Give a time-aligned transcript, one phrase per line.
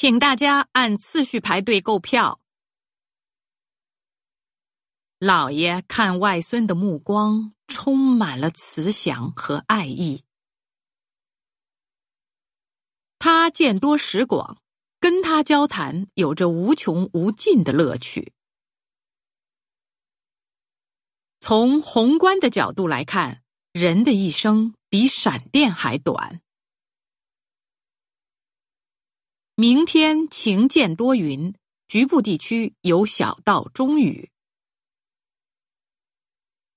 [0.00, 2.40] 请大家按次序排队购票。
[5.18, 10.24] 老爷看外孙的目光充满了慈祥和爱意。
[13.18, 14.62] 他见多识广，
[14.98, 18.32] 跟他交谈有着无穷无尽的乐趣。
[21.40, 23.42] 从宏观的角度来看，
[23.72, 26.40] 人的一生比闪电还短。
[29.60, 31.54] 明天晴见多云，
[31.86, 34.30] 局部地区有小到中雨。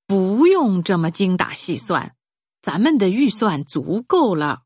[0.05, 2.17] 不用这么精打细算，
[2.61, 4.65] 咱们的预算足够了。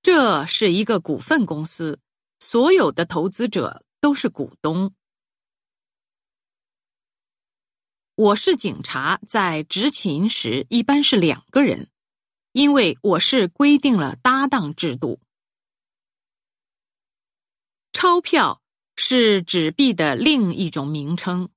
[0.00, 2.00] 这是一个股份公司，
[2.40, 4.94] 所有的投资者都是股东。
[8.14, 11.90] 我是警察，在执勤时一般是两个人，
[12.52, 15.20] 因为我是规定了搭档制度。
[18.04, 18.60] 钞票
[18.96, 21.48] 是纸币的另一种名称。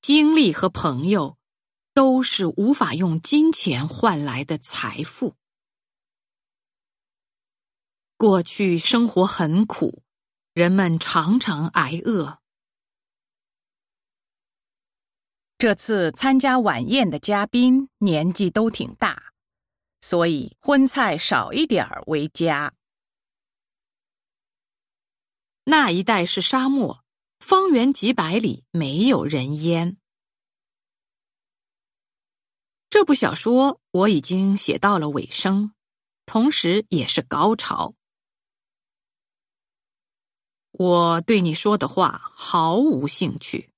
[0.00, 1.36] 经历和朋友
[1.92, 5.36] 都是无法用金钱换来的财富。
[8.16, 10.02] 过去生活很苦，
[10.54, 12.38] 人们常常挨饿。
[15.58, 19.34] 这次参加晚宴的嘉宾年纪都挺大，
[20.00, 22.72] 所以荤菜少一点儿为佳。
[25.64, 27.04] 那一带是沙漠，
[27.38, 29.96] 方圆几百里没有人烟。
[32.90, 35.72] 这部小说我已经写到了尾声，
[36.26, 37.94] 同时也是高潮。
[40.72, 43.71] 我对你说的话毫无兴趣。